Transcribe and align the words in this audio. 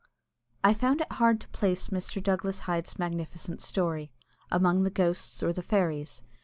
[I 0.63 0.73
found 0.73 0.99
it 1.01 1.11
hard 1.11 1.41
to 1.41 1.47
place 1.49 1.89
Mr. 1.89 2.23
Douglas 2.23 2.61
Hyde's 2.61 2.97
magnificent 2.97 3.61
story. 3.61 4.11
Among 4.49 4.81
the 4.81 4.89
ghosts 4.89 5.43
or 5.43 5.53
the 5.53 5.61
fairies? 5.61 6.23